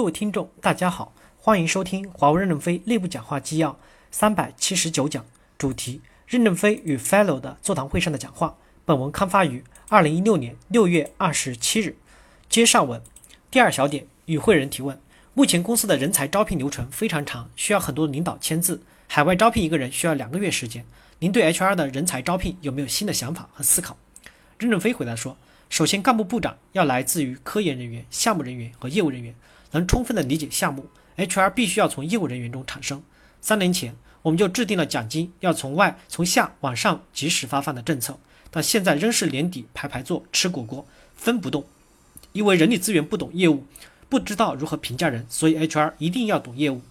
[0.00, 3.78] 各位听众，大家好，欢迎收听华为任正非内部讲话纪要
[4.10, 5.22] 三百七十九讲，
[5.58, 8.56] 主题：任正非与 Fellow 的座谈会上的讲话。
[8.86, 11.96] 本文刊发于二零一六年六月二十七日。
[12.48, 13.02] 接上文，
[13.50, 14.98] 第二小点，与会人提问：
[15.34, 18.80] 目前公司的人才招聘流程非常长，需要很多领导签字。
[19.06, 20.82] 海外招聘一个人需要两个月时间。
[21.18, 23.98] 您对 HR 的人才招聘有没有新的想法和思考？
[24.56, 25.36] 任正非回答说：
[25.68, 29.34] 首先，干部部长要来自于科研人员、项目人员和业务人员。
[29.72, 33.02] 能充分的理解项目，HR 必须要从业务人员中产生。
[33.40, 38.18] 三年前，我们就制定了奖金要从外从下往上及时发放的政策，
[38.50, 41.64] 但现在仍是年底排排坐吃果果分不动，
[42.32, 43.64] 因为人力资源不懂业务，
[44.08, 46.82] 不知道如何评价人，所以 HR 一定要懂业务。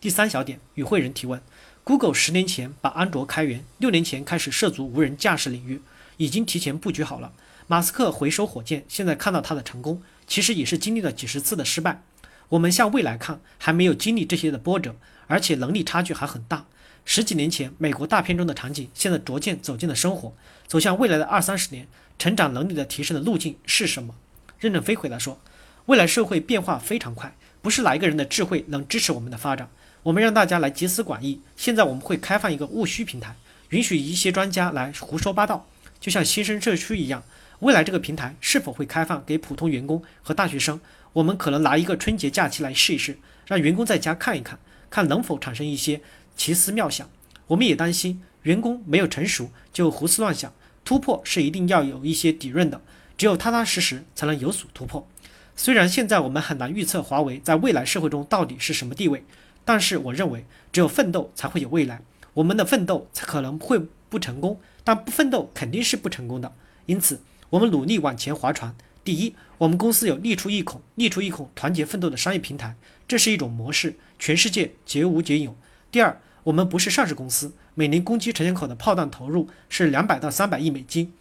[0.00, 1.40] 第三小点，与会人提问
[1.84, 5.80] ：Google 十年前把安卓开源，六年前开始涉足无人驾驶领域，
[6.16, 7.32] 已经提前布局好了。
[7.66, 12.02] 马斯克回收火箭，现在看到他的成功，其实也是经历了几十次的失败。
[12.50, 14.94] 我们向未来看，还没有经历这些的波折，
[15.26, 16.66] 而且能力差距还很大。
[17.04, 20.34] 十几年前美国大片中的场景，现在逐渐走进了生活。
[20.66, 21.86] 走向未来的二三十年，
[22.18, 24.14] 成长能力的提升的路径是什么？
[24.58, 25.40] 任正非回答说
[25.86, 29.68] ：“未来社会变化非常快，不是哪一个人的智慧能支持我们的发展。
[30.02, 31.40] 我们让大家来集思广益。
[31.56, 33.36] 现在我们会开放一个务虚平台，
[33.70, 35.66] 允许一些专家来胡说八道，
[36.00, 37.22] 就像新生社区一样。
[37.60, 40.80] 未来这个平台是否会开放给普通员工和大学生？”
[41.14, 44.58] 我们可能拿一个春节假期来试一试，让员工在家看一看，
[44.90, 46.02] 看能否产生一些
[46.36, 47.08] 奇思妙想。
[47.46, 50.52] 我们也担心员工没有成熟就胡思乱想，
[50.84, 52.82] 突破是一定要有一些底蕴的，
[53.16, 55.08] 只有踏踏实实才能有所突破。
[55.56, 59.24] 虽然现在我们很难预测华为在未来社会中到底是什么地位，
[59.64, 62.02] 但是我认为只有奋斗才会有未来。
[62.34, 66.52] 我们的奋斗才可能会不成功，但不奋斗肯定是不成功的。
[66.84, 68.74] 因此，我们努力往前划船。
[69.04, 72.74] 第一，我们公司有“利出一孔，利出一孔，团结奋斗”的商业平台，
[73.06, 75.56] 这是一种模式，全世界绝无仅有。
[75.92, 81.12] 第二，我们不是上市公司，每年攻击城墙口的炮弹投入是两百到三百亿美金，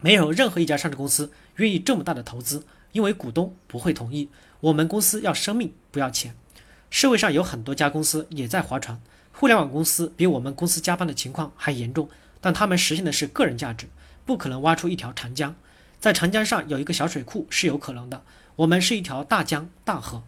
[0.00, 4.28] 没有任何一家上市公司愿意这么大的投资，因为股东不会同意。
[4.60, 6.34] 我们公司要生命，不要钱。
[6.90, 9.00] 社会上有很多家公司也在划船，
[9.32, 12.10] 互联网公司比我们公司加班的情况还严重，
[12.42, 13.86] 但他们实现的是个人价值，
[14.24, 15.54] 不可能挖出一条长江。
[16.00, 18.22] 在长江上有一个小水库是有可能的，
[18.56, 20.22] 我们是一条大江大河。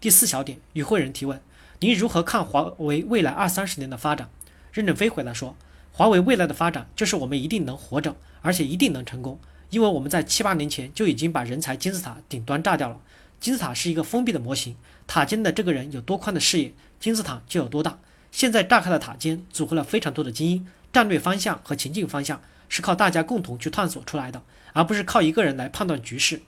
[0.00, 1.40] 第四小点，与会人提问：
[1.80, 4.28] 您如何看华为未来二三十年的发展？
[4.72, 5.56] 任正非回答说：
[5.92, 9.40] 华为未来的发展就是我们一定能活着，而且一定能成功，
[9.70, 13.00] 因为我们在七八年前就已经把人才金字塔顶端炸掉了。
[13.40, 17.98] 金字塔是一个封闭的模型，塔尖的这个人有多宽的视野，金字塔就有多大。
[18.30, 24.42] 现在炸开了塔尖，组合了非常多的精英，战略方向和前进方向是靠大家共同去探索出来的。
[24.74, 26.40] 而不是靠一个人来判断局势，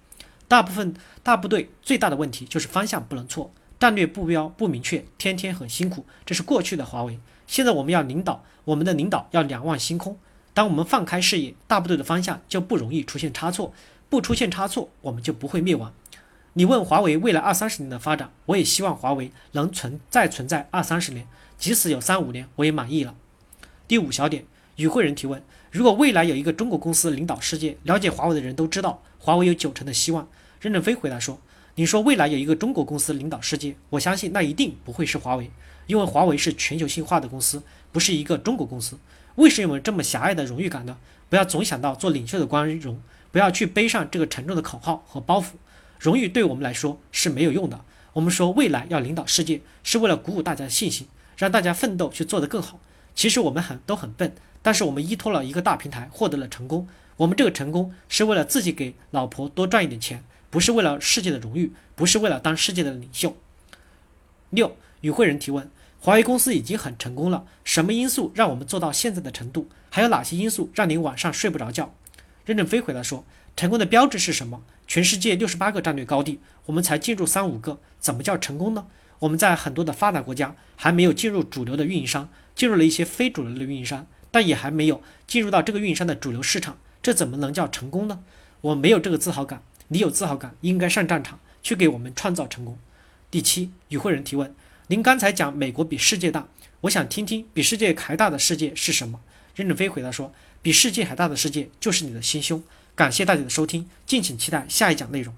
[0.46, 6.06] 大部分大部队最大的问题就是方向不能错，战略目标不明确，天天很辛苦。
[6.24, 10.16] 这是过去的华为，现在我们要领导，我们的领导要两望星空。
[10.54, 13.72] 当我们放开视野，大部队的方向就不容易出现差错，
[14.08, 15.92] 不出现差错，我们就不会灭亡。
[16.52, 21.26] 你问华为未来二三十年的发展，我也希望华为能存在存在二三十年，
[21.58, 23.14] 即使有三五年，我也满意了。
[23.88, 24.44] 第五小点，
[24.76, 25.42] 与会人提问。
[25.70, 30.28] 如果未来有一个中国公司领导世界，了解华为的人都知道，华为有九成的希望。
[30.60, 31.40] 任正非回答说
[31.76, 35.48] ：“你说未来有一个中国公司领导世界，我相信那一定不会是华为，
[35.86, 38.98] 因为华为是全球性化的公司，不是一个中国公司。
[39.36, 40.98] 为什么这么狭隘的荣誉感呢？
[41.28, 43.00] 不要总想到做领袖的光荣，
[43.30, 45.50] 不要去背上这个沉重的口号和包袱。
[46.00, 47.80] 荣誉对我们来说是没有用的。
[48.14, 51.06] 我们说未来要领导世界，是为了鼓舞大家的信心，
[51.36, 52.80] 让大家奋斗去做得更好。
[53.14, 56.86] 其实我们很都很笨。”但是我们依托了一个大平台，获得了成功。
[57.16, 63.34] 我们这个成功是为了自己给老婆多赚一点钱，不是为了世界的荣誉，不是为了当世界的领袖。
[64.50, 69.68] 六，与会人提问：华为公司已经很成功了，什么因素让我们做到现在的程度？
[69.88, 71.94] 还有哪些因素让您晚上睡不着觉？
[72.44, 73.24] 任正非回答说：
[73.56, 74.62] 成功的标志是什么？
[74.86, 78.86] 全世界六十八个战略高地，我们才进入三五个，怎么叫成功呢？
[79.20, 84.06] 我们在很多的发达国家还没有进入主流的运营商，进入了一些非主流的运营商。
[84.32, 88.20] 但也还没有进入到这个运营商的主流市场，这怎么能叫成功呢？
[88.60, 92.78] 我没有这个自豪感，你有自豪感，应该上战场去给我们创造成功。
[93.28, 94.54] 第七，与会人提问：
[94.86, 96.46] 您刚才讲美国比世界大，
[96.82, 99.18] 我想听听比世界还大的世界是什么？
[99.56, 100.32] 任正非回答说：
[100.62, 102.62] 比世界还大的世界就是你的心胸。
[102.94, 105.34] 感谢大家的收听，敬请期待下一讲内容。